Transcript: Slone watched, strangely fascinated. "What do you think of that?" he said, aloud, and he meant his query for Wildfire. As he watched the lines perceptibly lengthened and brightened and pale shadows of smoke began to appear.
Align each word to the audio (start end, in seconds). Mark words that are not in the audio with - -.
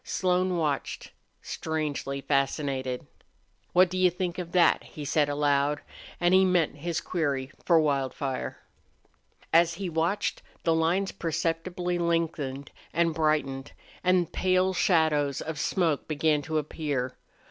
Slone 0.03 0.57
watched, 0.57 1.11
strangely 1.43 2.21
fascinated. 2.21 3.05
"What 3.71 3.87
do 3.87 3.99
you 3.99 4.09
think 4.09 4.39
of 4.39 4.51
that?" 4.53 4.83
he 4.83 5.05
said, 5.05 5.29
aloud, 5.29 5.81
and 6.19 6.33
he 6.33 6.43
meant 6.43 6.77
his 6.77 6.99
query 6.99 7.51
for 7.63 7.79
Wildfire. 7.79 8.57
As 9.53 9.75
he 9.75 9.89
watched 9.91 10.41
the 10.63 10.73
lines 10.73 11.11
perceptibly 11.11 11.99
lengthened 11.99 12.71
and 12.91 13.13
brightened 13.13 13.73
and 14.03 14.33
pale 14.33 14.73
shadows 14.73 15.39
of 15.39 15.59
smoke 15.59 16.07
began 16.07 16.41
to 16.41 16.57
appear. 16.57 17.15